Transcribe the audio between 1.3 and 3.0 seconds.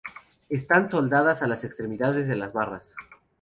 a las extremidades de las barras.